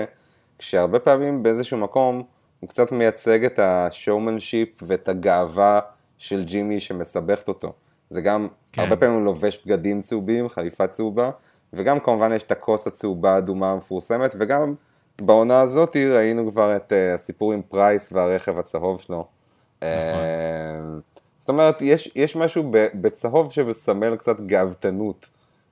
[0.59, 2.23] כשהרבה פעמים באיזשהו מקום
[2.59, 5.79] הוא קצת מייצג את ה showmanship ואת הגאווה
[6.17, 7.73] של ג'ימי שמסבכת אותו.
[8.15, 8.81] זה גם, כן.
[8.81, 11.29] הרבה פעמים הוא לובש בגדים צהובים, חליפה צהובה,
[11.73, 14.73] וגם כמובן יש את הכוס הצהובה האדומה המפורסמת, וגם
[15.21, 19.25] בעונה הזאת ראינו כבר את אה, הסיפור עם פרייס והרכב הצהוב שלו.
[19.77, 19.91] נכון.
[21.37, 25.25] זאת אומרת, יש, יש משהו ב, בצהוב שמסמל קצת גאוותנות,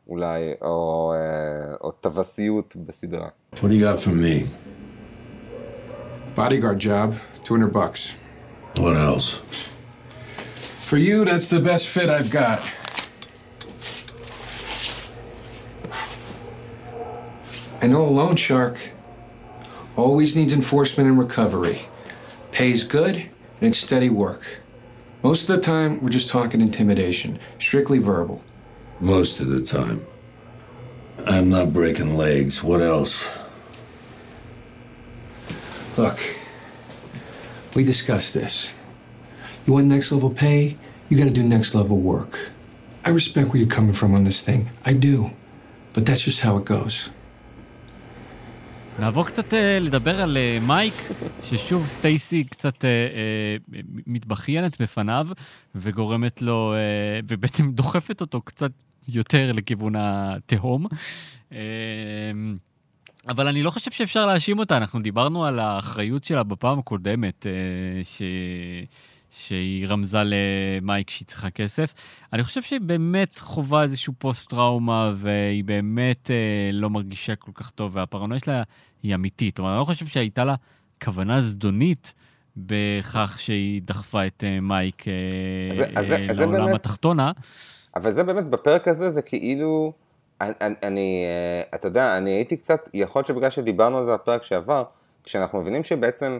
[0.07, 3.27] אולי, או, אה, או טווסיות בסדרה.
[3.55, 4.45] What do you got for me?
[6.35, 7.09] Bodyguard job,
[7.43, 8.13] 200 bucks.
[8.75, 9.39] What else?
[10.93, 12.61] For you, that's the best fit I've got.
[17.81, 18.77] I know a loan shark
[19.95, 21.87] always needs enforcement and recovery.
[22.51, 23.29] Pays good, and
[23.61, 24.45] it's steady work.
[25.23, 28.43] Most of the time, we're just talking intimidation, strictly verbal.
[28.99, 30.05] Most of the time.
[31.25, 32.63] I'm not breaking legs.
[32.63, 33.31] What else?
[35.97, 36.19] Look,
[37.73, 38.71] we discussed this.
[39.65, 40.77] You want next level pay?
[41.09, 42.33] You gotta do next level work.
[43.05, 44.61] I respect where you're coming from on this thing.
[44.85, 45.31] I do.
[45.93, 47.09] But that's just how it goes.
[48.99, 50.93] נעבור קצת אה, לדבר על אה, מייק,
[51.43, 55.27] ששוב סטייסי קצת אה, אה, מתבכיינת בפניו,
[55.75, 58.71] וגורמת לו, אה, ובעצם דוחפת אותו קצת
[59.07, 60.85] יותר לכיוון התהום.
[61.51, 61.59] אה,
[63.27, 68.03] אבל אני לא חושב שאפשר להאשים אותה, אנחנו דיברנו על האחריות שלה בפעם הקודמת, אה,
[68.03, 68.21] ש...
[69.37, 71.93] שהיא רמזה למייק שהיא צריכה כסף.
[72.33, 76.35] אני חושב שהיא באמת חווה איזשהו פוסט-טראומה, והיא באמת אה,
[76.73, 78.63] לא מרגישה כל כך טוב, והפרנויה שלה
[79.03, 79.55] היא אמיתית.
[79.55, 80.55] כלומר, אני לא חושב שהייתה לה
[81.03, 82.13] כוונה זדונית
[82.57, 85.13] בכך שהיא דחפה את אה, מייק אה,
[85.71, 87.31] אז זה- אז אה, אז לעולם באמת- התחתונה.
[87.95, 89.93] אבל זה באמת, בפרק הזה זה כאילו,
[90.41, 94.13] אני, אני- אני, אה, אתה יודע, אני הייתי קצת, יכול להיות שבגלל שדיברנו על זה
[94.13, 94.83] בפרק שעבר,
[95.23, 96.39] כשאנחנו מבינים שבעצם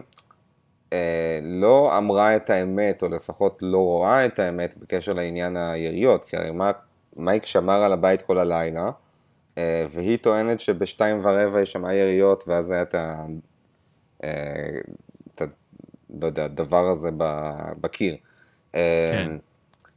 [0.94, 6.36] אה, לא אמרה את האמת, או לפחות לא רואה את האמת בקשר לעניין היריות, כי
[6.36, 6.72] הרי מה-
[7.16, 8.90] מייק שמר על הבית כל הלילה,
[9.58, 13.26] אה, והיא טוענת שבשתיים ורבע היא שמעה יריות, ואז היה את ה...
[14.24, 14.30] אה,
[15.34, 15.44] את ה...
[16.20, 17.10] לא יודע, הדבר הזה
[17.80, 18.16] בקיר.
[18.74, 19.36] אה, כן.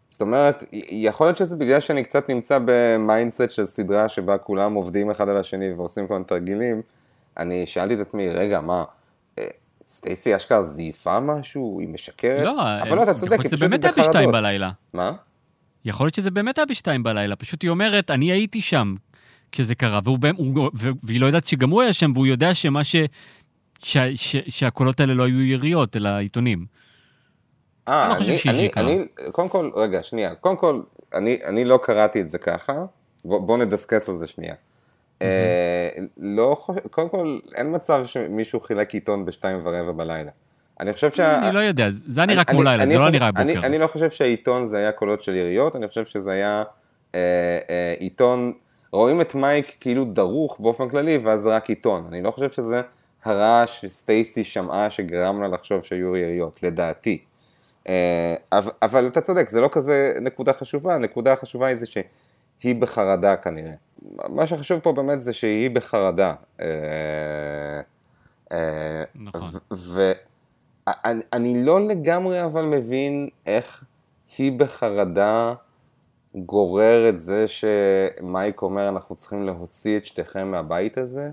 [0.10, 4.74] זאת אומרת, יכול להיות שזה בגלל שאני קצת נמצא ב mindset של סדרה שבה כולם
[4.74, 6.82] עובדים אחד על השני ועושים כל מיני תרגילים,
[7.38, 8.84] אני שאלתי את עצמי, רגע, מה,
[9.88, 11.80] סטייסי אשכרה זייפה משהו?
[11.80, 12.46] היא משקרת?
[12.46, 14.32] לא, אבל לא, אתה יכול צודק, להיות היא שזה פשוט באמת היה בשתיים בחרדות.
[14.32, 14.72] בלילה.
[14.94, 15.12] מה?
[15.86, 18.96] יכול להיות שזה באמת היה בשתיים בלילה, פשוט היא אומרת, אני הייתי שם
[19.52, 22.54] כשזה קרה, והוא, באמת- הוא, ו- והיא לא יודעת שגם הוא היה שם, והוא יודע
[22.54, 22.96] שמה ש...
[23.80, 26.66] ש, ש, שהקולות האלה לא היו יריות, אלא עיתונים.
[27.88, 28.96] אה, אני לא חושב אני, אני.
[28.96, 30.82] אני, קודם כל, רגע, שנייה, קודם כל,
[31.14, 32.74] אני, אני לא קראתי את זה ככה,
[33.26, 34.54] בוא, בוא נדסקס על זה שנייה.
[35.22, 40.32] אה, לא, חוש- קודם כל, אין מצב שמישהו חילק עיתון בשתיים ורבע בלילה.
[40.80, 41.48] אני חושב שה...
[41.48, 43.66] אני לא יודע, זה היה נראה כמו לילה, זה לא חושב- נראה בוקר.
[43.68, 46.64] אני לא חושב שהעיתון זה היה קולות של יריות, אני חושב שזה היה
[47.16, 47.20] אה,
[47.70, 48.54] אה, עיתון,
[48.92, 52.06] רואים את מייק כאילו דרוך באופן כללי, ואז זה רק עיתון.
[52.10, 52.82] אני לא חושב שזה
[53.26, 57.18] הרעש שסטייסי שמעה שגרם לה לחשוב שהיו יריות, לדעתי.
[58.52, 61.86] אבל, אבל אתה צודק, זה לא כזה נקודה חשובה, הנקודה החשובה היא זה
[62.60, 63.74] שהיא בחרדה כנראה.
[64.30, 66.34] מה שחשוב פה באמת זה שהיא בחרדה.
[66.62, 67.82] אה,
[68.52, 69.50] אה, נכון.
[70.88, 73.84] ואני לא לגמרי אבל מבין איך
[74.38, 75.54] היא בחרדה
[76.36, 81.30] גורר את זה שמייק אומר אנחנו צריכים להוציא את שתיכם מהבית הזה.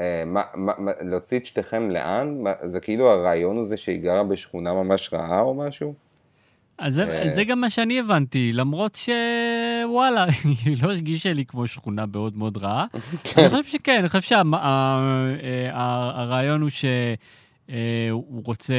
[0.00, 2.42] אה, מה, מה, מה, להוציא את שתיכם לאן?
[2.42, 5.94] מה, זה כאילו הרעיון הוא זה שהיא גרה בשכונה ממש רעה או משהו?
[6.78, 7.34] אז זה, אה.
[7.34, 8.96] זה גם מה שאני הבנתי, למרות
[9.92, 10.26] שוואלה,
[10.64, 12.86] היא לא הרגישה לי כמו שכונה מאוד מאוד רעה.
[13.38, 14.36] אני חושב שכן, אני חושב
[15.72, 18.74] שהרעיון הוא שהוא רוצה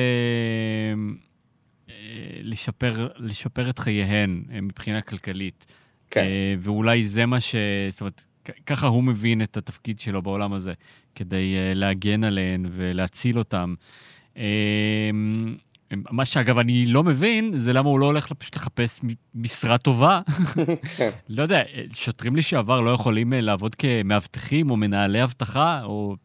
[1.90, 1.94] אה,
[2.42, 5.66] לשפר, לשפר את חייהן אה, מבחינה כלכלית.
[6.10, 6.22] כן.
[6.22, 7.56] אה, ואולי זה מה ש...
[7.90, 8.24] זאת אומרת,
[8.66, 10.74] ככה הוא מבין את התפקיד שלו בעולם הזה,
[11.16, 13.74] כדי אה, להגן עליהן ולהציל אותן.
[16.12, 19.02] מה שאגב אני לא מבין, זה למה הוא לא הולך פשוט לחפש
[19.36, 20.22] משרה טובה.
[21.30, 21.62] לא יודע,
[21.94, 26.16] שוטרים לשעבר לא יכולים אה, לעבוד כמאבטחים או מנהלי אבטחה, או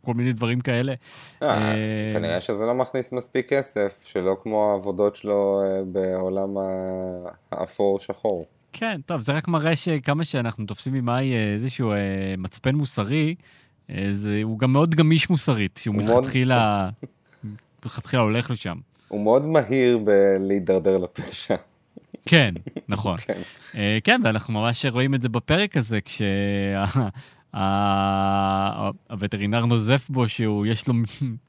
[0.00, 0.94] כל מיני דברים כאלה.
[1.42, 1.74] אה, אה,
[2.14, 8.46] כנראה שזה לא מכניס מספיק כסף, שלא כמו העבודות שלו בעולם ה- האפור שחור.
[8.72, 11.92] כן, טוב, זה רק מראה שכמה שאנחנו תופסים ממאי איזשהו
[12.38, 13.34] מצפן מוסרי,
[14.12, 16.90] זה, הוא גם מאוד גמיש מוסרית, שהוא מלכתחילה
[18.22, 18.76] הולך לשם.
[19.12, 21.54] הוא מאוד מהיר בלהידרדר לפשע.
[22.26, 22.54] כן,
[22.88, 23.16] נכון.
[23.16, 23.40] כן.
[23.74, 25.98] אה, כן, ואנחנו ממש רואים את זה בפרק הזה,
[27.50, 30.94] כשהווטרינר נוזף בו שיש לו,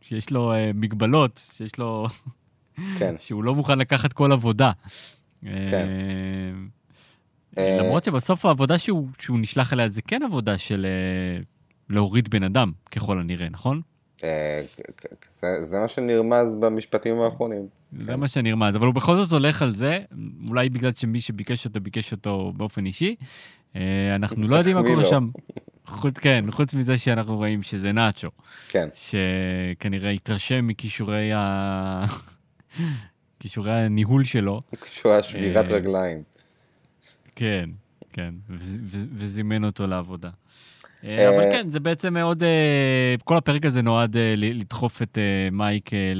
[0.02, 2.08] שיש לו אה, מגבלות, שיש לו,
[3.00, 3.16] כן.
[3.18, 4.72] שהוא לא מוכן לקחת כל עבודה.
[5.42, 5.48] כן.
[5.48, 6.52] אה,
[7.58, 10.86] אה, למרות שבסוף העבודה שהוא, שהוא נשלח אליה זה כן עבודה של
[11.90, 13.82] להוריד בן אדם, ככל הנראה, נכון?
[14.24, 14.62] אה,
[14.98, 17.68] כ- כ- זה- זה מה שנרמז במשפטים האחרונים.
[18.02, 20.00] זה מה שנרמז, אבל הוא בכל זאת הולך על זה,
[20.50, 23.16] אולי בגלל שמי שביקש אותו, ביקש אותו באופן אישי.
[23.76, 23.82] אה,
[24.16, 25.06] אנחנו לא יודעים מה קורה.
[25.06, 25.30] שם.
[25.86, 28.30] חוץ, כן, חוץ מזה שאנחנו רואים שזה נאצ'ו,
[28.70, 28.88] כן.
[28.94, 32.04] שכנראה התרשם מכישורי ה...
[33.40, 34.62] כישורי הניהול שלו.
[34.86, 36.24] שהוא היה שבירת אה, רגליים.
[37.36, 37.70] כן,
[38.14, 38.34] כן,
[39.16, 40.30] וזימן אותו לעבודה.
[41.04, 45.18] אה, אה, אבל כן, זה בעצם מאוד, אה, כל הפרק הזה נועד אה, לדחוף את
[45.18, 46.14] אה, מייק אה,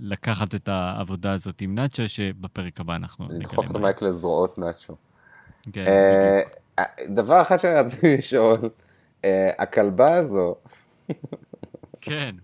[0.00, 4.96] לקחת את העבודה הזאת עם נאצ'ו, שבפרק הבא אנחנו לדחוף את המייק לזרועות נאצ'ו.
[5.72, 6.84] כן, אה.
[7.08, 8.70] דבר אחד שאני רציתי לשאול,
[9.24, 10.54] אה, הכלבה הזו,
[12.00, 12.34] כן,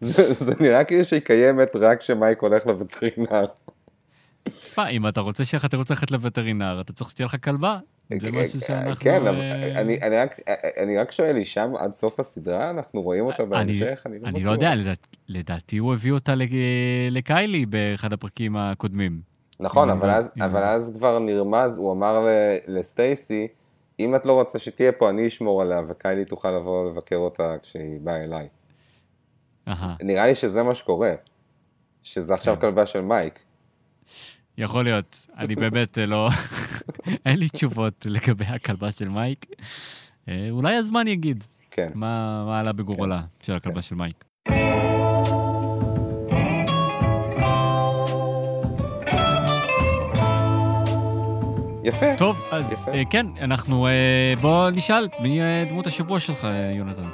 [0.00, 3.44] זה זה נראה כאילו שהיא קיימת רק כשמייק הולך לווטרינר.
[4.42, 7.78] תשמע, אם אתה רוצה לך תירוץ ללכת לווטרינר, אתה צריך שתהיה לך כלבה.
[8.20, 8.96] זה משהו שאנחנו...
[9.00, 9.80] כן, אה,
[10.82, 12.70] אני- רק- שואל, היא שם עד סוף הסדרה?
[12.70, 14.02] אנחנו רואים אותה בהמשך?
[14.06, 14.32] אני בטוח.
[14.42, 16.34] לא יודע, לדעת- לדעתי הוא הביא אותה
[17.10, 19.20] לקיילי באחד הפרקים הקודמים.
[19.60, 20.10] נכון, אבל
[20.64, 22.26] אז, כבר נרמז, הוא אמר
[22.66, 23.48] לסטייסי,
[24.00, 28.00] אם את לא רוצה שתהיה פה, אני אשמור עליה, וקיילי תוכל לבוא לבקר אותה כשהיא
[28.00, 28.48] באה אליי.
[30.02, 31.12] נראה לי שזה מה שקורה.
[32.02, 32.60] שזה עכשיו כן.
[32.60, 33.38] כלבה של מייק.
[34.58, 35.26] יכול להיות.
[35.38, 36.28] אני באמת אה, לא...
[37.26, 39.46] אין לי תשובות לגבי הכלבה של מייק.
[40.28, 41.90] אה, אולי הזמן יגיד כן.
[41.94, 44.24] מה מה עלה בגורלה של הכלבה של מייק.
[51.84, 52.06] יפה.
[52.18, 52.90] טוב, אז יפה.
[52.92, 53.86] אה, כן, אנחנו...
[53.86, 53.92] אה,
[54.40, 57.08] בוא נשאל, מי אה, דמות השבוע שלך, יונתן?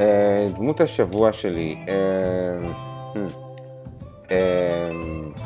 [0.00, 1.76] אה, דמות השבוע שלי.
[1.88, 1.94] אה,
[3.14, 4.32] hmm,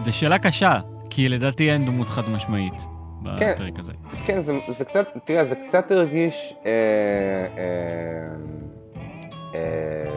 [0.05, 0.81] זו שאלה קשה,
[1.11, 2.92] כי לדעתי אין דמות חד משמעית
[3.39, 3.53] כן.
[3.55, 3.93] בפרק הזה.
[4.27, 6.71] כן, זה, זה קצת, תראה, זה קצת הרגיש אה,
[7.59, 7.65] אה,
[9.55, 10.11] אה,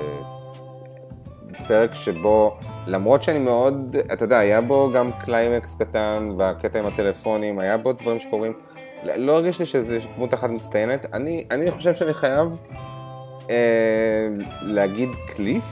[1.67, 7.59] פרק שבו, למרות שאני מאוד, אתה יודע, היה בו גם קליימקס קטן, והקטע עם הטלפונים,
[7.59, 8.53] היה בו דברים שקורים,
[9.03, 11.05] לא הרגיש לי שזה דמות אחת מצטיינת.
[11.13, 12.61] אני, אני חושב שאני חייב
[13.49, 14.27] אה,
[14.61, 15.65] להגיד קליף,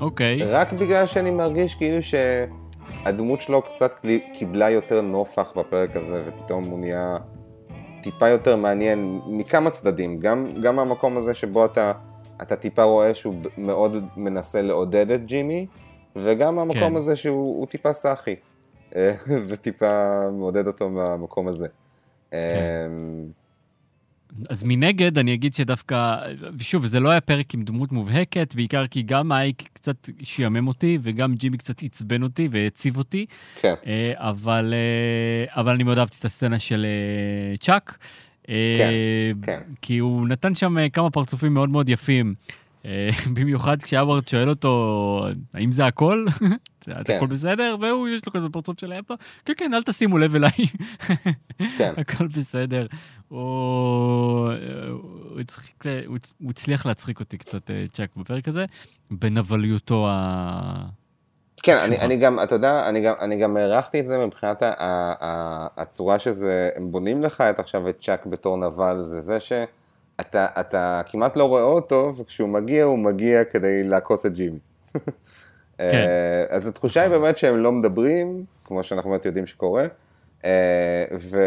[0.00, 2.02] אוקיי, רק בגלל שאני מרגיש כאילו
[2.90, 7.16] שהדמות שלו קצת קיבלה יותר נופח בפרק הזה, ופתאום הוא נהיה
[8.02, 11.92] טיפה יותר מעניין מכמה צדדים, גם, גם מהמקום הזה שבו אתה,
[12.42, 15.66] אתה טיפה רואה שהוא מאוד מנסה לעודד את ג'ימי,
[16.16, 16.96] וגם מהמקום כן.
[16.96, 18.34] הזה שהוא הוא טיפה סאחי,
[18.96, 19.14] אה,
[19.48, 21.68] וטיפה מעודד אותו מהמקום הזה.
[22.30, 22.90] כן.
[24.50, 26.16] אז מנגד אני אגיד שדווקא,
[26.58, 30.98] ושוב, זה לא היה פרק עם דמות מובהקת, בעיקר כי גם מייק קצת שיאמם אותי,
[31.02, 33.26] וגם ג'ימי קצת עצבן אותי והציב אותי,
[33.60, 37.98] כן, אה, אבל, אה, אבל אני מאוד אהבתי את הסצנה של אה, צ'אק.
[38.46, 38.92] כן,
[39.42, 39.60] כן.
[39.82, 42.34] כי הוא נתן שם כמה פרצופים מאוד מאוד יפים.
[42.84, 46.26] אה, במיוחד כשהאווארד שואל אותו, האם זה הכל?
[46.84, 47.16] זה כן.
[47.16, 47.76] הכל בסדר?
[47.80, 50.50] והוא, יש לו כזה פרצוף של האפה, כן, כן, אל תשימו לב אליי.
[51.78, 51.94] כן.
[51.96, 52.86] הכל בסדר.
[53.28, 54.50] הוא
[56.40, 58.64] הוא הצליח להצחיק אותי קצת, אה, צ'אק, בפרק הזה,
[59.10, 60.86] בנבליותו ה...
[61.62, 61.98] כן, אני.
[61.98, 65.66] אני גם, אתה יודע, אני גם, אני גם הערכתי את זה מבחינת ה, ה, ה,
[65.76, 69.64] הצורה שזה, הם בונים לך את עכשיו את צ'אק בתור נבל, זה זה שאתה
[70.20, 74.58] אתה כמעט לא רואה אותו, וכשהוא מגיע, הוא מגיע כדי לעקוץ את ג'ימי.
[75.80, 79.86] אה, אז התחושה היא באמת שהם לא מדברים, כמו שאנחנו באמת יודעים שקורה,
[80.44, 81.38] אה, ו,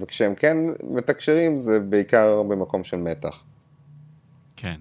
[0.00, 3.44] וכשהם כן מתקשרים, זה בעיקר במקום של מתח.
[4.56, 4.76] כן.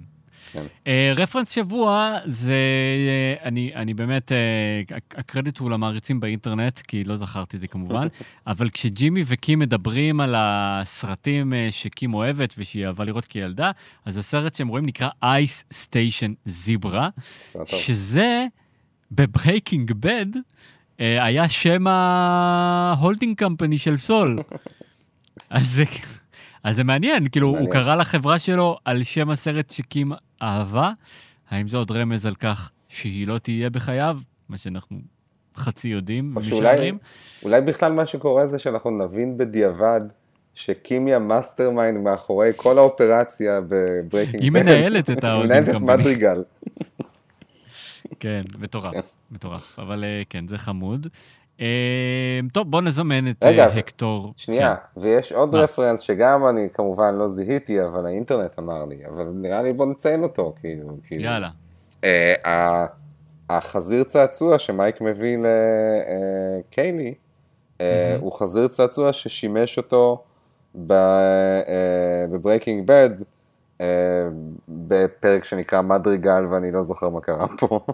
[0.56, 0.66] כן.
[0.88, 4.38] אה, רפרנס שבוע זה, אה, אני, אני באמת, אה,
[4.98, 8.08] הק- הקרדיט הוא למעריצים באינטרנט, כי לא זכרתי את זה כמובן,
[8.48, 13.72] אבל כשג'ימי וקים מדברים על הסרטים שקים אוהבת ושהיא אהבה לראות כילדה,
[14.06, 17.10] אז הסרט שהם רואים נקרא Ice Station Zebra.
[17.66, 18.46] שזה
[19.12, 20.26] בברייקינג בד
[21.00, 24.38] היה שם ה holding company של סול.
[25.50, 25.84] אז זה,
[26.64, 27.74] אז זה מעניין, כאילו, הוא מעניין.
[27.74, 30.92] קרא לחברה שלו על שם הסרט שקים אהבה.
[31.50, 34.20] האם זה עוד רמז על כך שהיא לא תהיה בחייו?
[34.50, 34.98] מה שאנחנו
[35.56, 36.98] חצי יודעים ומשערים.
[37.44, 40.02] אולי בכלל מה שקורה זה שאנחנו נבין בדיעבד
[40.56, 45.82] שקים היא ה mastermind מאחורי כל האופרציה ב Breaking היא מנהלת את ה- מנהלת את.
[45.82, 46.44] מדריגל.
[48.20, 48.96] כן, מטורף,
[49.32, 49.80] מטורף.
[49.80, 51.08] אבל אה, כן, זה חמוד.
[51.62, 54.34] אה, טוב, בוא נזמן את רגע, אה, הקטור.
[54.38, 55.02] שנייה, כן.
[55.02, 55.60] ויש עוד מה?
[55.62, 60.24] reference שגם אני כמובן לא זיהיתי, אבל האינטרנט אמר לי, אבל נראה לי בוא נציין
[60.24, 60.88] אותו, כאילו.
[61.08, 61.24] כאילו.
[61.24, 61.50] יאללה.
[62.04, 62.86] אה,
[63.50, 65.38] החזיר צעצוע שמייק מביא
[66.60, 67.14] לקיילי,
[67.82, 70.24] אה, הוא חזיר צעצוע ששימש אותו
[72.30, 73.10] ב Breaking Bad,
[74.70, 77.86] בפרק שנקרא Madrigal ואני לא זוכר מה קרה פה,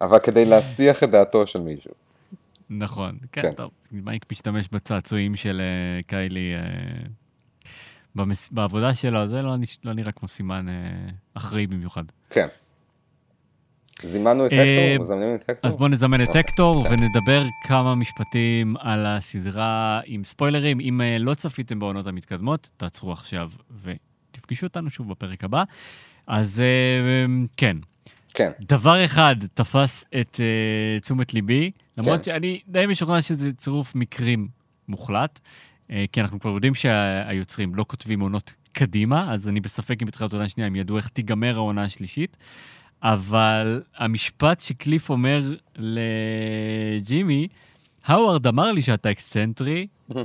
[0.00, 1.90] אבל כדי להסיח את דעתו של מישהו.
[2.70, 3.52] נכון, כן, כן.
[3.52, 3.70] טוב.
[3.92, 6.60] מייק משתמש בצעצועים של אה, קיילי אה,
[8.14, 10.74] במס- בעבודה שלו, זה לא נש- לא נראה כמו סימן אה,
[11.34, 12.02] אחראי במיוחד.
[12.30, 12.46] כן.
[14.02, 15.00] זימנו את אה, הקטור?
[15.00, 15.70] מזמנים את הקטור?
[15.70, 16.94] אז בואו נזמן את אוקיי, הקטור כן.
[16.94, 20.80] ונדבר כמה משפטים על הסדרה עם ספוילרים.
[20.80, 23.50] אם אה, לא צפיתם בעונות המתקדמות, תעצרו עכשיו
[24.50, 25.64] ותפגשו אותנו שוב בפרק הבא.
[26.26, 27.76] אז אה, כן,
[28.34, 32.22] כן, דבר אחד תפס את uh, תשומת ליבי, למרות כן.
[32.22, 34.48] שאני די משוכנע שזה צירוף מקרים
[34.88, 35.40] מוחלט,
[35.88, 40.32] uh, כי אנחנו כבר יודעים שהיוצרים לא כותבים עונות קדימה, אז אני בספק אם בתחילת
[40.32, 42.36] עונה שנייה הם ידעו איך תיגמר העונה השלישית,
[43.02, 47.48] אבל המשפט שקליף אומר לג'ימי,
[48.04, 49.86] האווארד אמר לי שאתה אקסצנטרי,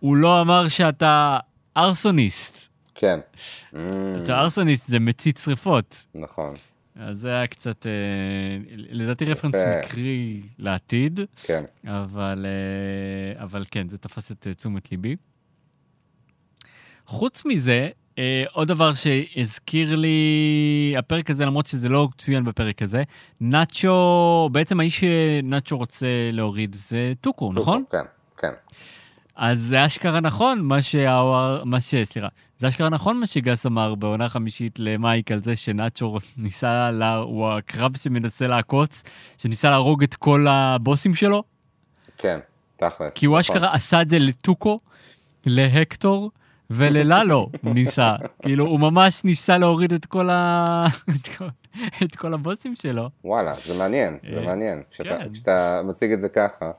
[0.00, 1.38] הוא לא אמר שאתה
[1.76, 2.75] arsonist.
[2.96, 3.20] כן.
[3.72, 3.76] Mm,
[4.22, 6.06] אתה arsonist זה מצית שריפות.
[6.14, 6.54] נכון,
[7.00, 7.92] אז זה היה קצת, אה,
[8.76, 9.54] לדעתי reference.
[9.54, 11.64] מקרי לעתיד, כן.
[11.86, 15.16] אבל, אה, אבל כן, זה תפס את אה, תשומת ליבי.
[17.06, 17.88] חוץ מזה,
[18.52, 23.02] עוד דבר שהזכיר לי הפרק הזה, למרות שזה לא צוין בפרק הזה,
[23.40, 27.84] נאצ'ו, בעצם האיש שנאצ'ו רוצה להוריד זה טוקו, נכון?
[27.90, 28.04] כן,
[28.38, 28.52] כן.
[29.36, 31.94] אז זה אשכרה נכון מה שהאוואר, מה ש...
[31.94, 37.16] סליחה, זה אשכרה נכון מה שגס אמר בעונה חמישית למייק על זה שנאצ'ו ניסה, לה,
[37.16, 39.02] הוא הקרב שמנסה לעקוץ,
[39.38, 41.42] שניסה להרוג את כל הבוסים שלו,
[42.18, 42.38] כן,
[42.76, 43.14] תכלס.
[43.14, 43.56] כי הוא נכון.
[43.56, 44.78] אשכרה עשה את זה לטוקו,
[45.46, 46.30] להקטור
[46.70, 48.14] וללאלו הוא ניסה.
[48.42, 50.86] כאילו, הוא ממש ניסה להוריד את כל, ה...
[52.02, 52.34] את כל...
[52.34, 53.10] הבוסים שלו.
[53.24, 54.82] וואלה, זה מעניין, זה אה, מעניין.
[54.90, 55.32] כן.
[55.32, 56.70] כשאתה מציג את זה ככה,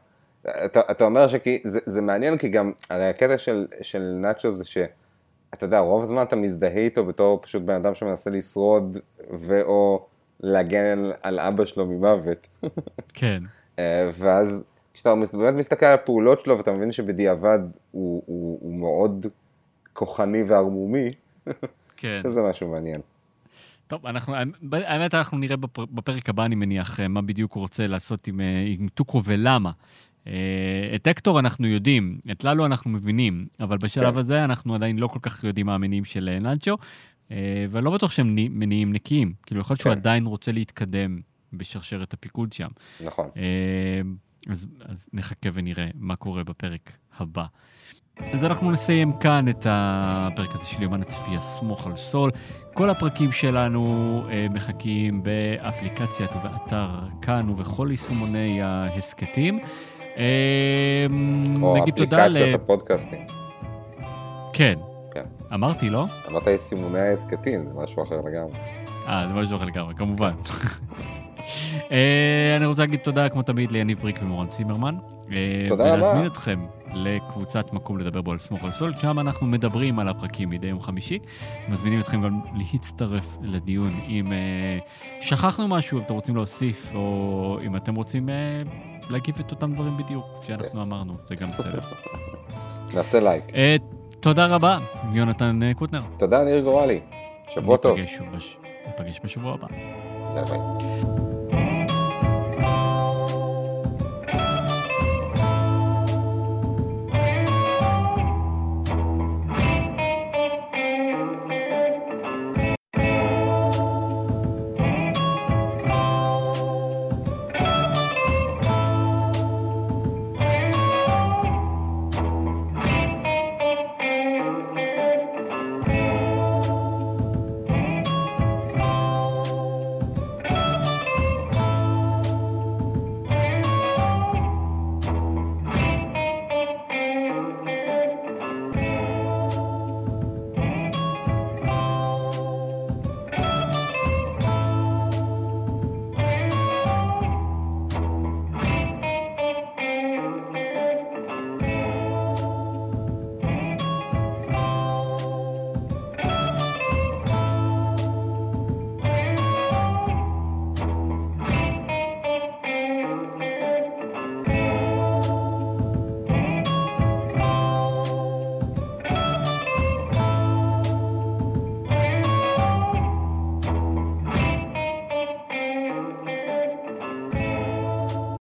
[0.66, 4.66] אתה, אתה אומר שכי, זה, זה מעניין כי גם, הרי הקטע של, של נאצ'ו זה
[4.66, 8.98] שאתה יודע, רוב הזמן אתה מזדהה איתו בתור פשוט בן אדם שמנסה לשרוד,
[9.40, 10.06] ואו
[10.40, 12.48] להגן על, על אבא שלו ממוות.
[13.14, 13.44] כן.
[13.80, 17.60] אה, ואז כשאתה באמת מסתכל על הפעולות שלו ואתה מבין שבדיעבד
[17.92, 19.26] הוא, הוא, הוא מאוד
[19.94, 21.10] כוחני וערמומי,
[21.98, 22.22] כן.
[22.26, 23.02] זה משהו מעניין.
[23.88, 24.36] טוב, אנחנו,
[24.72, 28.42] האמת, אנחנו נראה בפר, בפרק הבא, אני מניח, אה, מה בדיוק הוא רוצה לעשות עם,
[28.42, 29.72] אה, עם טוקו ולמה.
[30.28, 30.34] אה,
[30.96, 34.20] את הקטור אנחנו יודעים, את ללו אנחנו מבינים, אבל בשלב כן.
[34.20, 36.78] הזה אנחנו עדיין לא כל כך יודעים מה המניעים של אה, נאצ'ו,
[37.32, 39.34] אה, ואני לא בטוח שהם ני- מניעים נקיים.
[39.45, 39.99] כאילו, יכול להיות שהוא כן.
[39.99, 41.20] עדיין רוצה להתקדם
[41.54, 42.68] בשרשרת הפיקוד שם.
[43.06, 43.30] נכון.
[44.49, 47.45] אז, אז נחכה ונראה מה קורה בפרק הבא.
[48.34, 52.32] אז אנחנו נסיים כאן את הפרק הזה של יומן הצפייה, סמוך על סול.
[52.74, 53.84] כל הפרקים שלנו
[54.30, 56.89] אה, מחכים באפליקציית ובאתר
[57.22, 59.60] כאן ובכל יישומוני ההסכתים.
[61.61, 62.32] או נגיד תודה ל...
[62.32, 63.20] אפליקציות הפודקאסטים.
[64.53, 64.74] כן,
[65.11, 65.24] כן.
[65.53, 66.05] אמרתי, לא?
[66.28, 68.53] אמרת יישומוני ההסכתים, זה משהו אחר לגמרי.
[69.07, 70.32] אה, זה משהו אחר לגמרי, כמובן.
[71.91, 74.95] אה, אני רוצה להגיד תודה, כמו תמיד, ליניב בריק ומורן צימרמן.
[75.32, 75.93] אה, תודה רבה.
[75.93, 80.50] ולהזמין אתכם לקבוצת מקום לדבר בו על סמוך על סול, שם אנחנו מדברים על הפרקים
[80.50, 81.20] מדי יום חמישי.
[81.70, 84.78] מזמינים אתכם גם להצטרף לדיון אם אה,
[85.22, 88.36] שכחנו משהו, אם אתם רוצים להוסיף, או אם אתם רוצים אה,
[89.10, 90.88] להגיב את אותם דברים בדיוק שאנחנו Yes.
[90.88, 91.80] אמרנו, זה גם בסדר.
[92.96, 93.44] נעשה לייק.
[93.56, 93.76] אה,
[94.20, 94.78] תודה רבה,
[95.14, 96.00] יונתן אה, קוטנר.
[96.18, 97.00] תודה, ניר גורלי.
[97.50, 97.98] שבוע טוב.
[98.88, 99.68] ניפגש בשבוע הבא.
[100.28, 101.37] יאללה ביי.